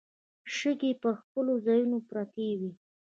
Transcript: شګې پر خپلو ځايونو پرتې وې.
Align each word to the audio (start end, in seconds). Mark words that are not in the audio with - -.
شګې 0.55 0.91
پر 1.01 1.13
خپلو 1.21 1.53
ځايونو 1.65 1.97
پرتې 2.09 2.47
وې. 2.59 2.71